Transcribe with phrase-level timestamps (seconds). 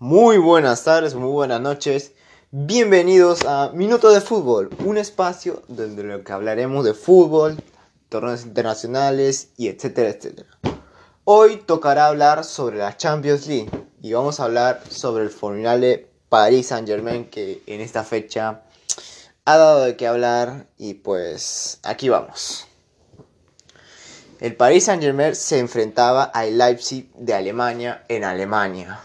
[0.00, 2.12] Muy buenas tardes, muy buenas noches.
[2.52, 7.60] Bienvenidos a Minuto de Fútbol, un espacio donde lo que hablaremos de fútbol,
[8.08, 10.48] torneos internacionales y etcétera, etcétera.
[11.24, 16.68] Hoy tocará hablar sobre la Champions League y vamos a hablar sobre el formidable Paris
[16.68, 18.62] Saint Germain que en esta fecha
[19.46, 22.68] ha dado de qué hablar y pues aquí vamos.
[24.38, 29.00] El Paris Saint Germain se enfrentaba al Leipzig de Alemania en Alemania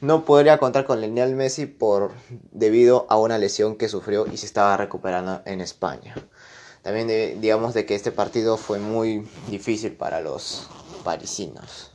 [0.00, 2.12] no podría contar con Lionel Messi por,
[2.52, 6.14] debido a una lesión que sufrió y se estaba recuperando en España.
[6.82, 10.68] También digamos de que este partido fue muy difícil para los
[11.04, 11.90] parisinos.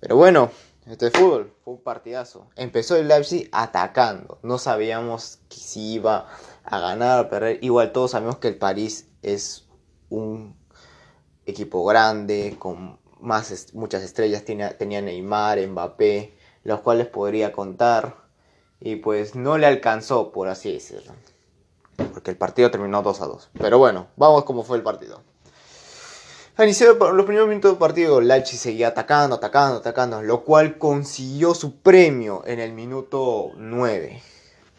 [0.00, 0.50] Pero bueno,
[0.86, 2.48] este fútbol fue un partidazo.
[2.56, 4.38] Empezó el Leipzig atacando.
[4.42, 6.28] No sabíamos si iba
[6.64, 7.58] a ganar o perder.
[7.62, 9.66] Igual todos sabemos que el París es
[10.08, 10.56] un
[11.46, 14.44] equipo grande, con más, muchas estrellas.
[14.44, 18.16] Tenía, tenía Neymar, Mbappé los cuales podría contar.
[18.80, 21.12] Y pues no le alcanzó, por así decirlo.
[21.96, 23.50] Porque el partido terminó 2 a 2.
[23.58, 25.22] Pero bueno, vamos como fue el partido.
[26.56, 31.54] Al inicio los primeros minutos del partido, Leipzig seguía atacando, atacando, atacando, lo cual consiguió
[31.54, 34.22] su premio en el minuto 9,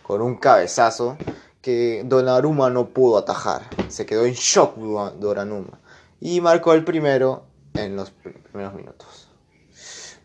[0.03, 1.17] con un cabezazo
[1.61, 3.63] que Donnarumma no pudo atajar.
[3.87, 5.79] Se quedó en shock Donnarumma
[6.21, 9.27] y marcó el primero en los primeros minutos.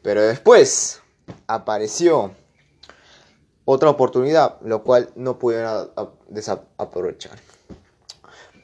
[0.03, 1.01] Pero después,
[1.47, 2.33] apareció
[3.71, 5.91] otra oportunidad, lo cual no pudieron
[6.29, 7.39] desaprovechar.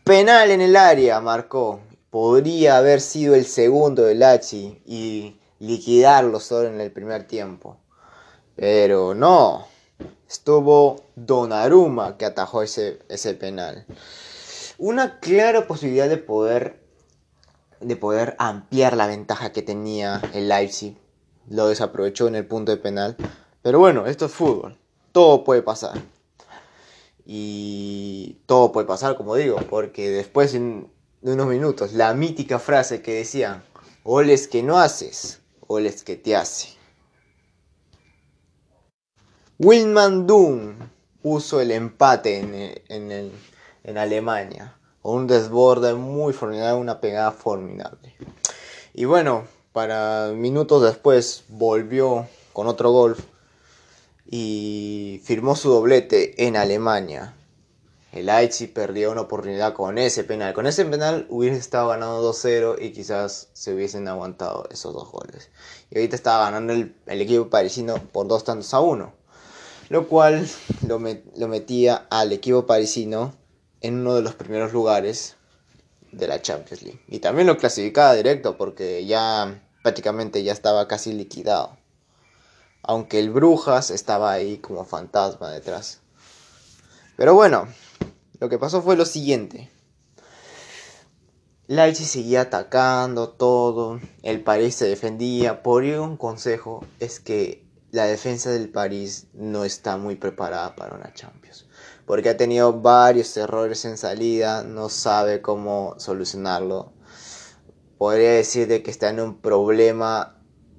[0.02, 1.80] Penal en el área marcó.
[2.08, 7.76] Podría haber sido el segundo del Hachi y liquidarlo solo en el primer tiempo.
[8.56, 9.66] Pero no.
[10.28, 13.84] Estuvo Donnarumma que atajó ese, ese penal.
[14.78, 16.80] Una clara posibilidad de poder,
[17.80, 20.96] de poder ampliar la ventaja que tenía el Leipzig
[21.48, 23.16] lo desaprovechó en el punto de penal.
[23.62, 24.76] Pero bueno, esto es fútbol.
[25.12, 26.00] Todo puede pasar.
[27.26, 30.86] Y todo puede pasar, como digo, porque después de
[31.22, 33.62] unos minutos, la mítica frase que decía,
[34.02, 36.68] oles que no haces, oles que te hace.
[39.58, 40.74] Wilman Doom
[41.22, 42.38] puso el empate
[42.88, 43.32] en,
[43.84, 44.76] en Alemania.
[45.02, 48.16] Un desborde muy formidable, una pegada formidable.
[48.94, 53.16] Y bueno, para minutos después volvió con otro gol
[54.24, 57.34] y firmó su doblete en Alemania.
[58.12, 60.54] El Leipzig perdió una oportunidad con ese penal.
[60.54, 65.50] Con ese penal hubiese estado ganando 2-0 y quizás se hubiesen aguantado esos dos goles.
[65.90, 69.12] Y ahorita estaba ganando el, equipo parisino por dos tantos a uno.
[69.88, 70.48] Lo cual
[70.86, 73.34] lo, lo metía al equipo parisino
[73.80, 75.34] en uno de los primeros lugares
[76.16, 77.00] de la Champions League.
[77.08, 81.76] Y también lo clasificaba directo porque ya prácticamente ya estaba casi liquidado.
[82.82, 86.00] Aunque el Brujas estaba ahí como fantasma detrás.
[87.16, 87.68] Pero bueno,
[88.40, 89.70] lo que pasó fue lo siguiente.
[91.66, 95.62] Leipzig seguía atacando todo, el París se defendía.
[95.62, 97.63] Por un consejo es que
[97.94, 101.66] la defensa del París no está muy preparada para una Champions.
[102.06, 106.92] Porque ha tenido varios errores en salida, no sabe cómo solucionarlo
[107.98, 110.36] podría decir de que está en un problema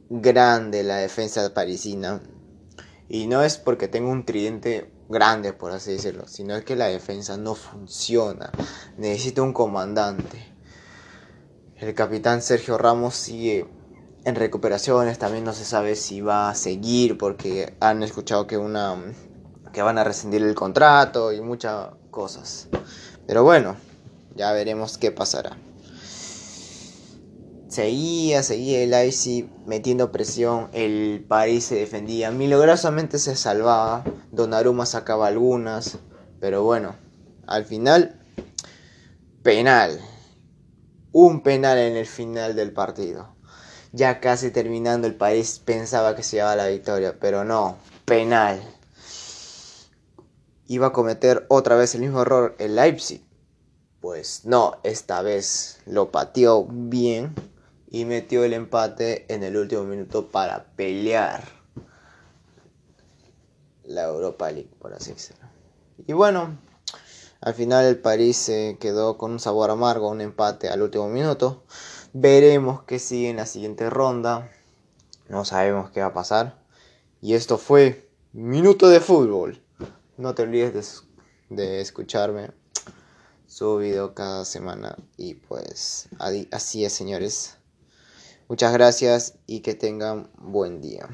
[0.10, 2.22] grande la defensa parisina.
[3.08, 7.38] Y no es porque tenga un tridente grande, por así decirlo, sino que la defensa
[7.38, 8.52] no funciona.
[8.98, 10.54] Necesita un comandante.
[11.78, 13.68] El capitán Sergio Ramos sigue
[14.26, 18.98] en recuperaciones, también no se sabe si va a seguir porque han escuchado que una
[19.72, 22.68] que van a rescindir el contrato y muchas cosas.
[23.28, 23.76] Pero bueno,
[24.36, 25.58] ya veremos qué pasará.
[27.68, 35.28] Seguía, seguía el Leipzig metiendo presión, el París se defendía, milagrosamente se salvaba, Donnarumma sacaba
[35.28, 35.98] algunas,
[36.40, 36.96] pero bueno,
[37.48, 38.22] al final,
[39.44, 40.00] penal,
[41.12, 43.36] un penal en el final del partido.
[43.96, 48.62] Ya casi terminando el París pensaba que se llevaba la victoria, pero no, penal.
[50.68, 53.24] Iba a cometer otra vez el mismo error el Leipzig.
[54.02, 57.34] Pues no, esta vez lo pateó bien
[57.90, 61.46] y metió el empate en el último minuto para pelear
[63.86, 65.48] la Europa League, por así decirlo.
[66.06, 66.58] Y bueno,
[67.40, 71.64] al final el París se quedó con un sabor amargo, un empate al último minuto.
[72.18, 74.50] Veremos qué sigue en la siguiente ronda.
[75.28, 76.58] No sabemos qué va a pasar.
[77.20, 79.62] Y esto fue Minuto de Fútbol.
[80.16, 81.04] No te olvides
[81.50, 82.52] de, de escucharme.
[83.48, 84.96] Subo video cada semana.
[85.18, 86.08] Y pues
[86.52, 87.58] así es, señores.
[88.48, 91.10] Muchas gracias y que tengan buen día.